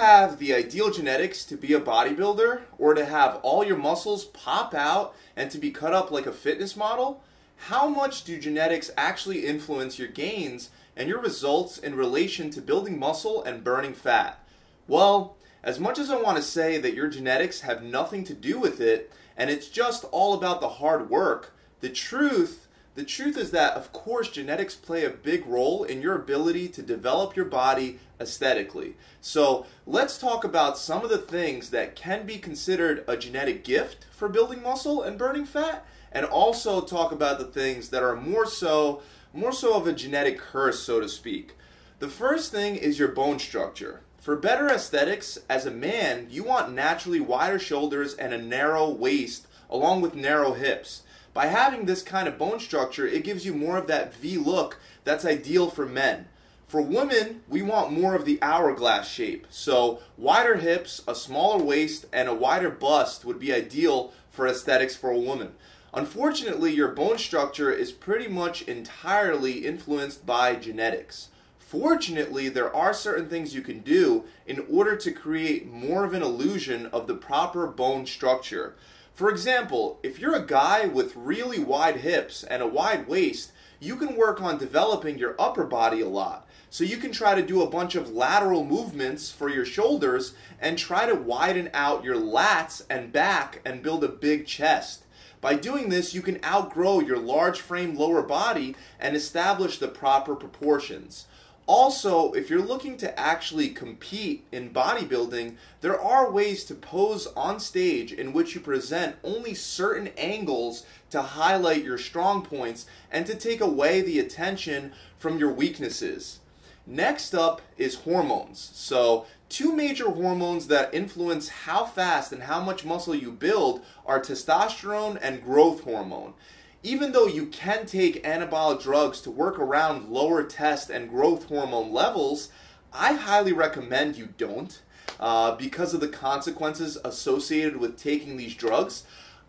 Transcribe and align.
have 0.00 0.38
the 0.38 0.54
ideal 0.54 0.90
genetics 0.90 1.44
to 1.44 1.56
be 1.56 1.74
a 1.74 1.80
bodybuilder 1.80 2.62
or 2.78 2.94
to 2.94 3.04
have 3.04 3.36
all 3.42 3.62
your 3.62 3.76
muscles 3.76 4.24
pop 4.24 4.72
out 4.72 5.14
and 5.36 5.50
to 5.50 5.58
be 5.58 5.70
cut 5.70 5.92
up 5.92 6.10
like 6.10 6.24
a 6.24 6.32
fitness 6.32 6.74
model? 6.74 7.22
How 7.68 7.86
much 7.86 8.24
do 8.24 8.40
genetics 8.40 8.90
actually 8.96 9.44
influence 9.44 9.98
your 9.98 10.08
gains 10.08 10.70
and 10.96 11.06
your 11.06 11.20
results 11.20 11.76
in 11.76 11.94
relation 11.94 12.48
to 12.50 12.62
building 12.62 12.98
muscle 12.98 13.42
and 13.42 13.62
burning 13.62 13.92
fat? 13.92 14.42
Well, 14.88 15.36
as 15.62 15.78
much 15.78 15.98
as 15.98 16.08
I 16.08 16.18
want 16.18 16.38
to 16.38 16.42
say 16.42 16.78
that 16.78 16.94
your 16.94 17.08
genetics 17.08 17.60
have 17.60 17.82
nothing 17.82 18.24
to 18.24 18.34
do 18.34 18.58
with 18.58 18.80
it 18.80 19.12
and 19.36 19.50
it's 19.50 19.68
just 19.68 20.04
all 20.12 20.32
about 20.32 20.62
the 20.62 20.68
hard 20.70 21.10
work, 21.10 21.54
the 21.80 21.90
truth 21.90 22.68
the 23.00 23.06
truth 23.06 23.38
is 23.38 23.50
that, 23.52 23.78
of 23.78 23.94
course, 23.94 24.28
genetics 24.28 24.74
play 24.74 25.06
a 25.06 25.10
big 25.10 25.46
role 25.46 25.84
in 25.84 26.02
your 26.02 26.14
ability 26.14 26.68
to 26.68 26.82
develop 26.82 27.34
your 27.34 27.46
body 27.46 27.98
aesthetically. 28.20 28.94
So, 29.22 29.64
let's 29.86 30.18
talk 30.18 30.44
about 30.44 30.76
some 30.76 31.02
of 31.02 31.08
the 31.08 31.16
things 31.16 31.70
that 31.70 31.96
can 31.96 32.26
be 32.26 32.36
considered 32.36 33.02
a 33.08 33.16
genetic 33.16 33.64
gift 33.64 34.04
for 34.10 34.28
building 34.28 34.62
muscle 34.62 35.00
and 35.00 35.16
burning 35.16 35.46
fat, 35.46 35.86
and 36.12 36.26
also 36.26 36.82
talk 36.82 37.10
about 37.10 37.38
the 37.38 37.46
things 37.46 37.88
that 37.88 38.02
are 38.02 38.14
more 38.14 38.44
so 38.44 39.00
more 39.32 39.52
so 39.52 39.74
of 39.74 39.86
a 39.86 39.94
genetic 39.94 40.36
curse, 40.36 40.80
so 40.80 41.00
to 41.00 41.08
speak. 41.08 41.56
The 42.00 42.08
first 42.08 42.52
thing 42.52 42.76
is 42.76 42.98
your 42.98 43.08
bone 43.08 43.38
structure. 43.38 44.02
For 44.18 44.36
better 44.36 44.68
aesthetics, 44.68 45.38
as 45.48 45.64
a 45.64 45.70
man, 45.70 46.26
you 46.28 46.44
want 46.44 46.74
naturally 46.74 47.20
wider 47.20 47.58
shoulders 47.58 48.12
and 48.12 48.34
a 48.34 48.38
narrow 48.38 48.90
waist 48.90 49.46
along 49.70 50.02
with 50.02 50.14
narrow 50.14 50.52
hips. 50.52 51.04
By 51.32 51.46
having 51.46 51.86
this 51.86 52.02
kind 52.02 52.26
of 52.26 52.38
bone 52.38 52.58
structure, 52.58 53.06
it 53.06 53.24
gives 53.24 53.46
you 53.46 53.54
more 53.54 53.76
of 53.76 53.86
that 53.86 54.14
V 54.14 54.36
look 54.36 54.78
that's 55.04 55.24
ideal 55.24 55.70
for 55.70 55.86
men. 55.86 56.26
For 56.66 56.80
women, 56.80 57.42
we 57.48 57.62
want 57.62 57.92
more 57.92 58.14
of 58.14 58.24
the 58.24 58.40
hourglass 58.42 59.08
shape. 59.08 59.46
So, 59.50 60.00
wider 60.16 60.56
hips, 60.56 61.02
a 61.08 61.14
smaller 61.14 61.62
waist, 61.62 62.06
and 62.12 62.28
a 62.28 62.34
wider 62.34 62.70
bust 62.70 63.24
would 63.24 63.40
be 63.40 63.52
ideal 63.52 64.12
for 64.30 64.46
aesthetics 64.46 64.94
for 64.94 65.10
a 65.10 65.18
woman. 65.18 65.52
Unfortunately, 65.92 66.72
your 66.72 66.88
bone 66.88 67.18
structure 67.18 67.72
is 67.72 67.90
pretty 67.90 68.28
much 68.28 68.62
entirely 68.62 69.66
influenced 69.66 70.24
by 70.24 70.54
genetics. 70.54 71.28
Fortunately, 71.58 72.48
there 72.48 72.74
are 72.74 72.94
certain 72.94 73.28
things 73.28 73.54
you 73.54 73.62
can 73.62 73.80
do 73.80 74.24
in 74.46 74.64
order 74.70 74.94
to 74.96 75.12
create 75.12 75.70
more 75.70 76.04
of 76.04 76.14
an 76.14 76.22
illusion 76.22 76.86
of 76.86 77.06
the 77.06 77.14
proper 77.14 77.66
bone 77.66 78.06
structure. 78.06 78.76
For 79.12 79.28
example, 79.28 79.98
if 80.02 80.18
you're 80.18 80.34
a 80.34 80.46
guy 80.46 80.86
with 80.86 81.16
really 81.16 81.58
wide 81.58 81.98
hips 81.98 82.42
and 82.42 82.62
a 82.62 82.66
wide 82.66 83.06
waist, 83.06 83.52
you 83.78 83.96
can 83.96 84.16
work 84.16 84.40
on 84.40 84.58
developing 84.58 85.18
your 85.18 85.34
upper 85.38 85.64
body 85.64 86.00
a 86.00 86.08
lot. 86.08 86.46
So 86.68 86.84
you 86.84 86.98
can 86.98 87.10
try 87.10 87.34
to 87.34 87.46
do 87.46 87.62
a 87.62 87.70
bunch 87.70 87.96
of 87.96 88.12
lateral 88.12 88.64
movements 88.64 89.32
for 89.32 89.48
your 89.48 89.64
shoulders 89.64 90.34
and 90.60 90.78
try 90.78 91.06
to 91.06 91.16
widen 91.16 91.68
out 91.74 92.04
your 92.04 92.14
lats 92.14 92.82
and 92.88 93.12
back 93.12 93.60
and 93.64 93.82
build 93.82 94.04
a 94.04 94.08
big 94.08 94.46
chest. 94.46 95.04
By 95.40 95.54
doing 95.54 95.88
this, 95.88 96.14
you 96.14 96.22
can 96.22 96.38
outgrow 96.44 97.00
your 97.00 97.18
large 97.18 97.60
frame 97.60 97.96
lower 97.96 98.22
body 98.22 98.76
and 99.00 99.16
establish 99.16 99.78
the 99.78 99.88
proper 99.88 100.36
proportions. 100.36 101.26
Also, 101.72 102.32
if 102.32 102.50
you're 102.50 102.60
looking 102.60 102.96
to 102.96 103.16
actually 103.16 103.68
compete 103.68 104.44
in 104.50 104.70
bodybuilding, 104.70 105.54
there 105.82 106.00
are 106.00 106.28
ways 106.28 106.64
to 106.64 106.74
pose 106.74 107.28
on 107.36 107.60
stage 107.60 108.12
in 108.12 108.32
which 108.32 108.56
you 108.56 108.60
present 108.60 109.14
only 109.22 109.54
certain 109.54 110.08
angles 110.18 110.84
to 111.10 111.22
highlight 111.22 111.84
your 111.84 111.96
strong 111.96 112.42
points 112.42 112.86
and 113.08 113.24
to 113.24 113.36
take 113.36 113.60
away 113.60 114.02
the 114.02 114.18
attention 114.18 114.90
from 115.16 115.38
your 115.38 115.52
weaknesses. 115.52 116.40
Next 116.88 117.36
up 117.36 117.62
is 117.78 118.00
hormones. 118.00 118.72
So, 118.74 119.26
two 119.48 119.72
major 119.72 120.10
hormones 120.10 120.66
that 120.66 120.92
influence 120.92 121.50
how 121.50 121.84
fast 121.84 122.32
and 122.32 122.42
how 122.42 122.60
much 122.60 122.84
muscle 122.84 123.14
you 123.14 123.30
build 123.30 123.84
are 124.04 124.18
testosterone 124.18 125.20
and 125.22 125.44
growth 125.44 125.84
hormone 125.84 126.34
even 126.82 127.12
though 127.12 127.26
you 127.26 127.46
can 127.46 127.84
take 127.84 128.24
anabolic 128.24 128.82
drugs 128.82 129.20
to 129.20 129.30
work 129.30 129.58
around 129.58 130.08
lower 130.08 130.42
test 130.42 130.88
and 130.88 131.10
growth 131.10 131.44
hormone 131.44 131.92
levels, 131.92 132.50
I 132.92 133.14
highly 133.14 133.52
recommend 133.52 134.16
you 134.16 134.30
don't 134.38 134.80
uh, 135.18 135.54
because 135.56 135.92
of 135.92 136.00
the 136.00 136.08
consequences 136.08 136.96
associated 137.04 137.76
with 137.76 137.98
taking 137.98 138.36
these 138.36 138.54
drugs. 138.54 139.04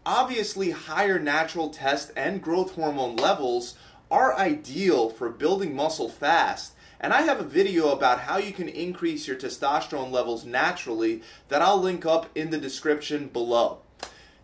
Obviously, 0.05 0.71
higher 0.71 1.19
natural 1.19 1.69
test 1.69 2.11
and 2.17 2.41
growth 2.41 2.75
hormone 2.75 3.15
levels 3.15 3.75
are 4.09 4.35
ideal 4.37 5.09
for 5.09 5.29
building 5.29 5.73
muscle 5.73 6.09
fast. 6.09 6.73
And 6.99 7.13
I 7.13 7.21
have 7.21 7.39
a 7.39 7.43
video 7.43 7.91
about 7.91 8.21
how 8.21 8.37
you 8.37 8.51
can 8.51 8.67
increase 8.67 9.25
your 9.25 9.37
testosterone 9.37 10.11
levels 10.11 10.45
naturally 10.45 11.21
that 11.47 11.61
I'll 11.61 11.79
link 11.79 12.05
up 12.05 12.29
in 12.35 12.49
the 12.49 12.57
description 12.57 13.27
below. 13.27 13.79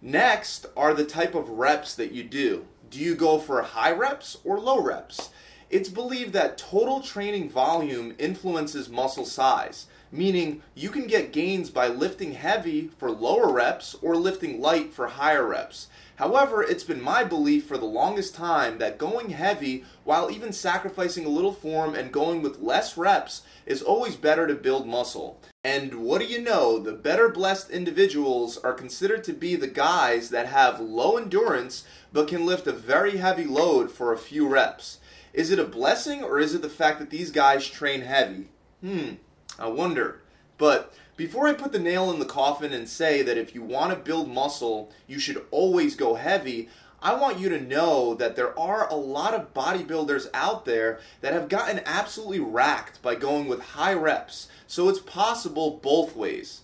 Next 0.01 0.67
are 0.75 0.93
the 0.93 1.05
type 1.05 1.35
of 1.35 1.49
reps 1.49 1.95
that 1.95 2.11
you 2.11 2.23
do. 2.23 2.65
Do 2.89 2.99
you 2.99 3.15
go 3.15 3.37
for 3.37 3.61
high 3.61 3.91
reps 3.91 4.37
or 4.45 4.59
low 4.59 4.81
reps? 4.81 5.29
It's 5.69 5.89
believed 5.89 6.31
that 6.33 6.57
total 6.57 7.01
training 7.01 7.49
volume 7.49 8.15
influences 8.17 8.87
muscle 8.87 9.25
size, 9.25 9.87
meaning 10.11 10.61
you 10.75 10.89
can 10.89 11.07
get 11.07 11.31
gains 11.31 11.69
by 11.69 11.87
lifting 11.87 12.33
heavy 12.33 12.89
for 12.97 13.11
lower 13.11 13.51
reps 13.51 13.95
or 14.01 14.15
lifting 14.15 14.61
light 14.61 14.93
for 14.93 15.07
higher 15.07 15.45
reps. 15.45 15.87
However, 16.17 16.63
it's 16.63 16.83
been 16.83 17.01
my 17.01 17.23
belief 17.23 17.67
for 17.67 17.77
the 17.77 17.85
longest 17.85 18.33
time 18.33 18.79
that 18.79 18.97
going 18.97 19.29
heavy 19.29 19.83
while 20.03 20.31
even 20.31 20.51
sacrificing 20.51 21.25
a 21.25 21.29
little 21.29 21.53
form 21.53 21.93
and 21.93 22.11
going 22.11 22.41
with 22.41 22.59
less 22.59 22.97
reps 22.97 23.43
is 23.67 23.83
always 23.83 24.15
better 24.15 24.47
to 24.47 24.55
build 24.55 24.87
muscle. 24.87 25.39
And 25.63 25.95
what 25.95 26.19
do 26.21 26.25
you 26.25 26.41
know? 26.41 26.79
The 26.79 26.93
better 26.93 27.29
blessed 27.29 27.69
individuals 27.69 28.57
are 28.57 28.73
considered 28.73 29.23
to 29.25 29.33
be 29.33 29.55
the 29.55 29.67
guys 29.67 30.29
that 30.29 30.47
have 30.47 30.79
low 30.79 31.17
endurance 31.17 31.83
but 32.11 32.27
can 32.27 32.45
lift 32.45 32.65
a 32.65 32.71
very 32.71 33.17
heavy 33.17 33.45
load 33.45 33.91
for 33.91 34.11
a 34.11 34.17
few 34.17 34.47
reps. 34.47 34.99
Is 35.33 35.51
it 35.51 35.59
a 35.59 35.65
blessing 35.65 36.23
or 36.23 36.39
is 36.39 36.55
it 36.55 36.63
the 36.63 36.69
fact 36.69 36.97
that 36.97 37.11
these 37.11 37.29
guys 37.29 37.67
train 37.67 38.01
heavy? 38.01 38.47
Hmm, 38.81 39.15
I 39.59 39.67
wonder. 39.67 40.21
But 40.57 40.93
before 41.15 41.47
I 41.47 41.53
put 41.53 41.71
the 41.71 41.79
nail 41.79 42.11
in 42.11 42.19
the 42.19 42.25
coffin 42.25 42.73
and 42.73 42.87
say 42.87 43.21
that 43.21 43.37
if 43.37 43.55
you 43.55 43.61
want 43.61 43.91
to 43.91 43.97
build 43.97 44.29
muscle, 44.29 44.91
you 45.07 45.19
should 45.19 45.45
always 45.51 45.95
go 45.95 46.15
heavy, 46.15 46.69
I 47.01 47.13
want 47.13 47.39
you 47.39 47.49
to 47.49 47.61
know 47.61 48.15
that 48.15 48.35
there 48.35 48.57
are 48.57 48.89
a 48.89 48.95
lot 48.95 49.33
of 49.33 49.53
bodybuilders 49.53 50.27
out 50.33 50.65
there 50.65 50.99
that 51.21 51.33
have 51.33 51.47
gotten 51.47 51.81
absolutely 51.85 52.39
racked 52.39 53.01
by 53.01 53.15
going 53.15 53.47
with 53.47 53.61
high 53.61 53.93
reps. 53.93 54.47
So 54.65 54.89
it's 54.89 54.99
possible 54.99 55.79
both 55.81 56.15
ways. 56.15 56.61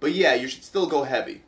But 0.00 0.12
yeah, 0.12 0.34
you 0.34 0.48
should 0.48 0.64
still 0.64 0.86
go 0.86 1.04
heavy. 1.04 1.42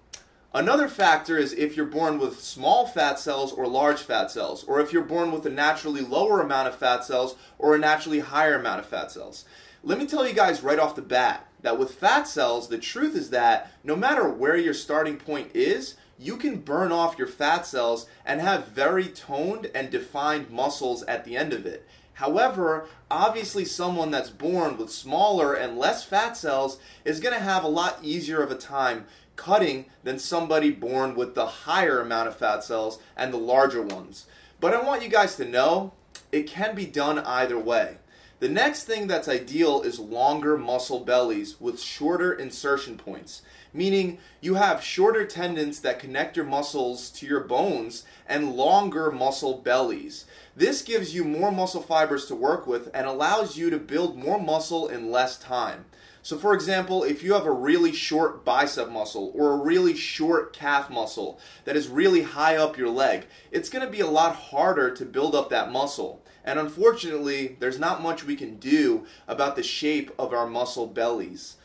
Another 0.54 0.88
factor 0.88 1.36
is 1.36 1.53
if 1.53 1.76
you're 1.76 1.84
born 1.84 2.19
with 2.19 2.41
small 2.41 2.86
fat 2.86 3.19
cells 3.19 3.53
or 3.53 3.66
large 3.66 4.00
fat 4.00 4.30
cells, 4.30 4.65
or 4.65 4.80
if 4.80 4.92
you're 4.92 5.03
born 5.03 5.30
with 5.30 5.44
a 5.44 5.50
naturally 5.50 6.00
lower 6.00 6.41
amount 6.41 6.69
of 6.69 6.75
fat 6.75 7.04
cells 7.04 7.36
or 7.59 7.75
a 7.75 7.78
naturally 7.78 8.20
higher 8.20 8.54
amount 8.54 8.80
of 8.80 8.86
fat 8.86 9.12
cells. 9.12 9.44
Let 9.84 9.99
me 9.99 10.06
tell 10.06 10.27
you 10.27 10.34
guys 10.34 10.62
right 10.62 10.78
off 10.78 10.97
the 10.97 11.03
bat 11.03 11.47
that 11.62 11.78
with 11.78 11.94
fat 11.94 12.27
cells, 12.27 12.69
the 12.69 12.78
truth 12.78 13.15
is 13.15 13.31
that 13.31 13.72
no 13.84 13.94
matter 13.94 14.28
where 14.28 14.56
your 14.56 14.75
starting 14.75 15.16
point 15.16 15.50
is, 15.55 15.94
you 16.19 16.37
can 16.37 16.61
burn 16.61 16.91
off 16.91 17.16
your 17.16 17.28
fat 17.28 17.65
cells 17.65 18.06
and 18.27 18.41
have 18.41 18.69
very 18.69 19.06
toned 19.06 19.71
and 19.75 19.91
defined 19.91 20.50
muscles 20.50 21.05
at 21.05 21.25
the 21.25 21.37
end 21.37 21.53
of 21.53 21.65
it. 21.65 21.87
However, 22.15 22.89
obviously, 23.09 23.65
someone 23.65 24.11
that's 24.11 24.31
born 24.31 24.77
with 24.77 24.91
smaller 24.91 25.55
and 25.55 25.78
less 25.78 26.03
fat 26.03 26.37
cells 26.37 26.81
is 27.05 27.21
going 27.21 27.34
to 27.34 27.41
have 27.41 27.62
a 27.62 27.69
lot 27.69 28.00
easier 28.03 28.43
of 28.43 28.50
a 28.50 28.56
time 28.56 29.06
cutting 29.37 29.84
than 30.03 30.19
somebody 30.19 30.72
born 30.72 31.15
with 31.15 31.37
the 31.37 31.47
higher 31.47 32.00
amount 32.00 32.27
of 32.27 32.37
fat 32.37 32.65
cells 32.65 32.99
and 33.16 33.33
the 33.33 33.39
larger 33.39 33.83
ones. 33.83 34.27
But 34.59 34.75
I 34.75 34.83
want 34.83 35.05
you 35.05 35.09
guys 35.09 35.37
to 35.37 35.45
know 35.45 35.93
it 36.33 36.49
can 36.49 36.75
be 36.75 36.87
done 36.87 37.21
either 37.21 37.56
way. 37.56 37.99
The 38.41 38.49
next 38.49 38.84
thing 38.84 39.09
that's 39.09 39.26
ideal 39.26 39.82
is 39.82 39.99
longer 39.99 40.57
muscle 40.57 41.01
bellies 41.01 41.60
with 41.60 41.80
shorter 41.80 42.33
insertion 42.33 42.97
points, 42.97 43.42
meaning 43.72 44.18
you 44.41 44.54
have 44.54 44.80
shorter 44.80 45.27
tendons 45.27 45.80
that 45.80 45.98
connect 45.98 46.36
your 46.36 46.47
muscles 46.47 47.10
to 47.10 47.27
your 47.27 47.41
bones 47.41 48.04
and 48.28 48.54
longer 48.54 49.10
muscle 49.10 49.59
bellies. 49.59 50.24
This 50.54 50.83
gives 50.83 51.12
you 51.12 51.24
more 51.24 51.51
muscle 51.51 51.83
fibers 51.83 52.27
to 52.27 52.36
work 52.36 52.65
with 52.65 52.89
and 52.95 53.09
allows 53.09 53.57
you 53.57 53.71
to 53.71 53.78
build 53.78 54.16
more 54.16 54.41
muscle 54.41 54.86
in 54.86 55.10
less 55.10 55.36
time. 55.36 55.86
So, 56.22 56.36
for 56.36 56.53
example, 56.53 57.04
if 57.04 57.22
you 57.22 57.34
have 57.34 57.47
a 57.47 57.53
really 57.53 57.92
short 57.92 58.44
bicep 58.44 58.91
muscle 58.91 59.32
or 59.34 59.53
a 59.53 59.56
really 59.56 59.94
short 59.94 60.53
calf 60.53 60.91
muscle 60.91 61.38
that 61.65 61.76
is 61.76 61.88
really 61.88 62.22
high 62.22 62.56
up 62.56 62.76
your 62.76 62.91
leg, 62.91 63.26
it's 63.50 63.68
going 63.68 63.84
to 63.84 63.91
be 63.91 64.00
a 64.00 64.06
lot 64.06 64.34
harder 64.34 64.91
to 64.91 65.04
build 65.04 65.34
up 65.34 65.50
that 65.50 65.72
muscle. 65.72 66.24
And 66.44 66.59
unfortunately, 66.59 67.56
there's 67.60 67.78
not 67.78 68.03
much 68.03 68.24
we 68.24 68.36
can 68.36 68.56
do 68.56 69.06
about 69.26 69.54
the 69.54 69.62
shape 69.62 70.10
of 70.18 70.32
our 70.32 70.47
muscle 70.47 70.86
bellies. 70.86 71.56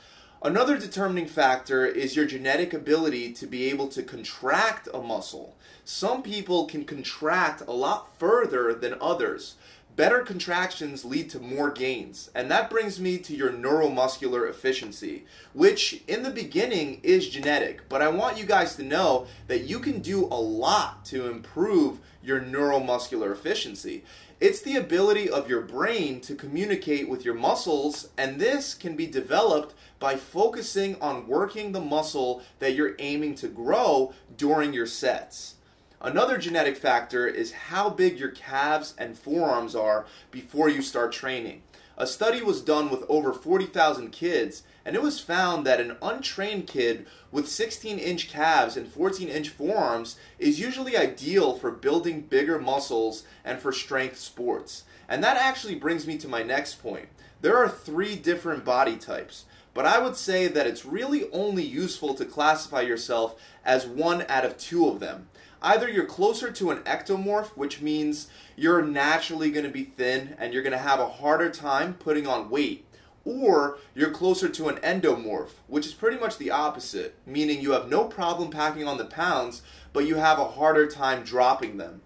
Another 0.41 0.77
determining 0.77 1.25
factor 1.25 1.85
is 1.85 2.17
your 2.17 2.25
genetic 2.25 2.73
ability 2.73 3.31
to 3.31 3.47
be 3.47 3.69
able 3.69 3.88
to 3.88 4.03
contract 4.03 4.89
a 4.94 5.01
muscle. 5.01 5.56
Some 5.85 6.21
people 6.21 6.65
can 6.65 6.83
contract 6.83 7.61
a 7.65 7.71
lot 7.71 8.19
further 8.19 8.73
than 8.73 8.95
others. 8.99 9.56
Better 9.95 10.19
contractions 10.19 11.06
lead 11.06 11.30
to 11.30 11.40
more 11.40 11.69
gains. 11.69 12.30
And 12.34 12.50
that 12.50 12.69
brings 12.69 13.00
me 13.00 13.18
to 13.19 13.36
your 13.36 13.51
neuromuscular 13.51 14.50
efficiency, 14.50 15.25
which 15.54 16.01
in 16.07 16.24
the 16.24 16.30
beginning 16.30 17.00
is 17.04 17.30
genetic. 17.30 17.88
But 17.90 18.01
I 18.01 18.07
want 18.10 18.38
you 18.38 18.45
guys 18.45 18.75
to 18.75 18.84
know 18.84 19.28
that 19.48 19.63
you 19.63 19.80
can 19.80 20.00
do 20.00 20.25
a 20.25 20.40
lot 20.40 21.06
to 21.06 21.30
improve 21.30 22.00
your 22.24 22.42
neuromuscular 22.42 23.31
efficiency. 23.31 24.04
It's 24.40 24.62
the 24.62 24.75
ability 24.75 25.30
of 25.30 25.50
your 25.50 25.62
brain 25.62 26.19
to 26.22 26.36
communicate 26.36 27.07
with 27.07 27.24
your 27.24 27.34
muscles, 27.34 28.10
and 28.18 28.40
this 28.40 28.74
can 28.74 28.95
be 28.95 29.07
developed 29.07 29.74
by 30.00 30.18
focusing 30.18 31.00
on 31.00 31.28
working 31.28 31.72
the 31.72 31.80
muscle 31.80 32.42
that 32.60 32.74
you're 32.74 32.95
aiming 33.00 33.36
to 33.36 33.48
grow 33.48 34.13
during 34.36 34.74
your 34.74 34.88
sets. 34.88 35.56
Another 36.03 36.38
genetic 36.38 36.75
factor 36.75 37.25
is 37.25 37.53
how 37.53 37.89
big 37.89 38.19
your 38.19 38.31
calves 38.31 38.94
and 38.97 39.17
forearms 39.17 39.73
are 39.73 40.05
before 40.31 40.67
you 40.67 40.81
start 40.81 41.13
training. 41.13 41.63
A 41.97 42.05
study 42.05 42.41
was 42.41 42.61
done 42.61 42.89
with 42.89 43.05
over 43.07 43.31
40,000 43.31 44.11
kids, 44.11 44.63
and 44.83 44.97
it 44.97 45.01
was 45.01 45.21
found 45.21 45.65
that 45.65 45.79
an 45.79 45.95
untrained 46.01 46.67
kid 46.67 47.05
with 47.31 47.47
16 47.47 48.00
inch 48.00 48.27
calves 48.27 48.75
and 48.75 48.91
14 48.91 49.29
inch 49.29 49.47
forearms 49.47 50.17
is 50.39 50.59
usually 50.59 50.97
ideal 50.97 51.55
for 51.55 51.71
building 51.71 52.19
bigger 52.19 52.59
muscles 52.59 53.23
and 53.45 53.61
for 53.61 53.71
strength 53.71 54.19
sports. 54.19 54.83
And 55.07 55.23
that 55.23 55.38
actually 55.38 55.75
brings 55.75 56.06
me 56.06 56.17
to 56.17 56.27
my 56.27 56.44
next 56.44 56.83
point. 56.83 57.07
There 57.39 57.56
are 57.56 57.69
three 57.69 58.17
different 58.17 58.65
body 58.65 58.97
types, 58.97 59.45
but 59.73 59.85
I 59.85 59.99
would 59.99 60.15
say 60.15 60.47
that 60.47 60.67
it's 60.67 60.85
really 60.85 61.29
only 61.31 61.63
useful 61.63 62.13
to 62.15 62.25
classify 62.25 62.81
yourself 62.81 63.39
as 63.65 63.85
one 63.85 64.25
out 64.29 64.45
of 64.45 64.57
two 64.57 64.87
of 64.87 64.99
them. 64.99 65.27
Either 65.61 65.89
you're 65.89 66.05
closer 66.05 66.51
to 66.51 66.71
an 66.71 66.79
ectomorph, 66.79 67.47
which 67.55 67.81
means 67.81 68.27
you're 68.55 68.81
naturally 68.81 69.49
going 69.49 69.65
to 69.65 69.71
be 69.71 69.85
thin 69.85 70.35
and 70.37 70.53
you're 70.53 70.63
going 70.63 70.73
to 70.73 70.77
have 70.77 70.99
a 70.99 71.07
harder 71.07 71.49
time 71.49 71.93
putting 71.93 72.27
on 72.27 72.49
weight, 72.49 72.85
or 73.25 73.77
you're 73.95 74.11
closer 74.11 74.49
to 74.49 74.67
an 74.67 74.75
endomorph, 74.77 75.51
which 75.67 75.85
is 75.85 75.93
pretty 75.93 76.17
much 76.17 76.37
the 76.37 76.51
opposite, 76.51 77.15
meaning 77.25 77.61
you 77.61 77.71
have 77.71 77.87
no 77.87 78.03
problem 78.03 78.51
packing 78.51 78.85
on 78.85 78.97
the 78.97 79.05
pounds, 79.05 79.61
but 79.93 80.05
you 80.05 80.15
have 80.15 80.37
a 80.37 80.49
harder 80.49 80.85
time 80.85 81.23
dropping 81.23 81.77
them. 81.77 82.01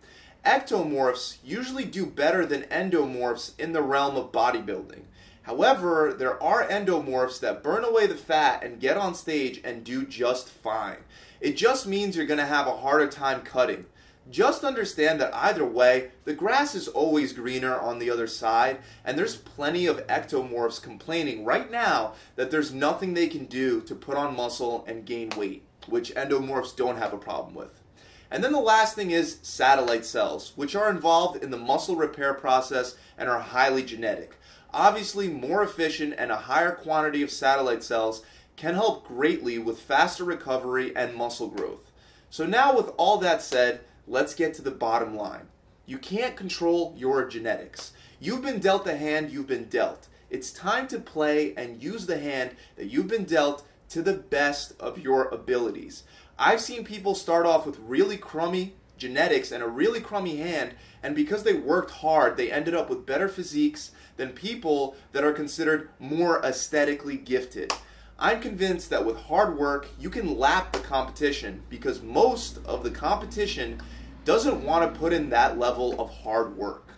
Ectomorphs 0.45 1.37
usually 1.43 1.83
do 1.83 2.05
better 2.05 2.45
than 2.45 2.61
endomorphs 2.63 3.59
in 3.59 3.73
the 3.73 3.81
realm 3.81 4.15
of 4.15 4.31
bodybuilding. 4.31 5.01
However, 5.47 6.13
there 6.13 6.43
are 6.43 6.67
endomorphs 6.67 7.39
that 7.39 7.63
burn 7.63 7.85
away 7.85 8.05
the 8.05 8.15
fat 8.15 8.65
and 8.65 8.81
get 8.81 8.97
on 8.97 9.15
stage 9.15 9.61
and 9.63 9.81
do 9.81 10.05
just 10.05 10.49
fine. 10.49 10.97
It 11.39 11.55
just 11.55 11.87
means 11.87 12.17
you're 12.17 12.25
going 12.25 12.37
to 12.41 12.45
have 12.45 12.67
a 12.67 12.75
harder 12.75 13.07
time 13.07 13.43
cutting. 13.43 13.85
Just 14.29 14.65
understand 14.65 15.21
that 15.21 15.33
either 15.33 15.63
way, 15.63 16.11
the 16.25 16.33
grass 16.33 16.75
is 16.75 16.89
always 16.89 17.31
greener 17.31 17.79
on 17.79 17.97
the 17.97 18.11
other 18.11 18.27
side, 18.27 18.79
and 19.05 19.17
there's 19.17 19.37
plenty 19.37 19.85
of 19.85 20.05
ectomorphs 20.07 20.81
complaining 20.81 21.45
right 21.45 21.71
now 21.71 22.11
that 22.35 22.51
there's 22.51 22.73
nothing 22.73 23.13
they 23.13 23.27
can 23.27 23.45
do 23.45 23.79
to 23.79 23.95
put 23.95 24.17
on 24.17 24.35
muscle 24.35 24.83
and 24.85 25.05
gain 25.05 25.29
weight, 25.37 25.63
which 25.87 26.13
endomorphs 26.15 26.75
don't 26.75 26.97
have 26.97 27.13
a 27.13 27.17
problem 27.17 27.55
with. 27.55 27.81
And 28.29 28.43
then 28.43 28.51
the 28.51 28.59
last 28.59 28.95
thing 28.95 29.11
is 29.11 29.37
satellite 29.43 30.05
cells, 30.05 30.51
which 30.57 30.75
are 30.75 30.89
involved 30.89 31.41
in 31.41 31.51
the 31.51 31.57
muscle 31.57 31.95
repair 31.95 32.33
process 32.33 32.97
and 33.17 33.29
are 33.29 33.39
highly 33.39 33.83
genetic. 33.83 34.37
Obviously, 34.73 35.27
more 35.27 35.63
efficient 35.63 36.13
and 36.17 36.31
a 36.31 36.37
higher 36.37 36.71
quantity 36.71 37.21
of 37.21 37.31
satellite 37.31 37.83
cells 37.83 38.23
can 38.55 38.73
help 38.73 39.07
greatly 39.07 39.57
with 39.57 39.79
faster 39.79 40.23
recovery 40.23 40.95
and 40.95 41.15
muscle 41.15 41.47
growth. 41.47 41.91
So, 42.29 42.45
now 42.45 42.75
with 42.75 42.91
all 42.97 43.17
that 43.19 43.41
said, 43.41 43.81
let's 44.07 44.35
get 44.35 44.53
to 44.55 44.61
the 44.61 44.71
bottom 44.71 45.15
line. 45.15 45.47
You 45.85 45.97
can't 45.97 46.35
control 46.35 46.93
your 46.97 47.25
genetics. 47.27 47.93
You've 48.19 48.41
been 48.41 48.59
dealt 48.59 48.83
the 48.83 48.97
hand 48.97 49.31
you've 49.31 49.47
been 49.47 49.69
dealt. 49.69 50.07
It's 50.29 50.51
time 50.51 50.87
to 50.89 50.99
play 50.99 51.53
and 51.55 51.81
use 51.81 52.05
the 52.05 52.19
hand 52.19 52.51
that 52.75 52.87
you've 52.87 53.07
been 53.07 53.23
dealt 53.23 53.65
to 53.89 54.01
the 54.01 54.13
best 54.13 54.73
of 54.79 54.99
your 54.99 55.29
abilities. 55.29 56.03
I've 56.37 56.59
seen 56.59 56.83
people 56.83 57.15
start 57.15 57.45
off 57.45 57.65
with 57.65 57.79
really 57.79 58.17
crummy 58.17 58.73
genetics 58.97 59.51
and 59.51 59.63
a 59.63 59.67
really 59.67 60.01
crummy 60.01 60.37
hand, 60.37 60.73
and 61.03 61.15
because 61.15 61.43
they 61.43 61.53
worked 61.53 61.91
hard, 61.91 62.37
they 62.37 62.51
ended 62.51 62.75
up 62.75 62.89
with 62.89 63.05
better 63.05 63.29
physiques 63.29 63.91
than 64.17 64.31
people 64.31 64.95
that 65.11 65.23
are 65.23 65.31
considered 65.31 65.89
more 65.99 66.43
aesthetically 66.43 67.17
gifted. 67.17 67.71
I'm 68.19 68.41
convinced 68.41 68.89
that 68.89 69.05
with 69.05 69.17
hard 69.17 69.57
work, 69.57 69.89
you 69.99 70.09
can 70.09 70.37
lap 70.37 70.73
the 70.73 70.79
competition 70.79 71.61
because 71.69 72.01
most 72.01 72.57
of 72.65 72.83
the 72.83 72.89
competition 72.89 73.79
doesn't 74.25 74.63
want 74.63 74.91
to 74.91 74.99
put 74.99 75.13
in 75.13 75.29
that 75.29 75.59
level 75.59 76.01
of 76.01 76.09
hard 76.09 76.57
work. 76.57 76.93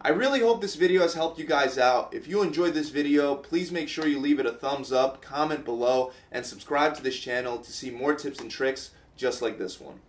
I 0.00 0.10
really 0.10 0.40
hope 0.40 0.60
this 0.60 0.74
video 0.74 1.00
has 1.00 1.14
helped 1.14 1.38
you 1.38 1.46
guys 1.46 1.78
out. 1.78 2.12
If 2.12 2.28
you 2.28 2.42
enjoyed 2.42 2.74
this 2.74 2.90
video, 2.90 3.36
please 3.36 3.72
make 3.72 3.88
sure 3.88 4.06
you 4.06 4.20
leave 4.20 4.38
it 4.38 4.44
a 4.44 4.52
thumbs 4.52 4.92
up, 4.92 5.22
comment 5.22 5.64
below, 5.64 6.12
and 6.30 6.44
subscribe 6.44 6.94
to 6.96 7.02
this 7.02 7.18
channel 7.18 7.56
to 7.56 7.72
see 7.72 7.90
more 7.90 8.14
tips 8.14 8.38
and 8.38 8.50
tricks 8.50 8.90
just 9.16 9.40
like 9.40 9.56
this 9.56 9.80
one. 9.80 10.00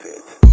It. 0.00 0.43